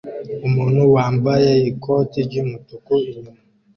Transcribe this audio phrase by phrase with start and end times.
[0.47, 3.31] Umuntu wambaye ikoti ryumutuku inyuma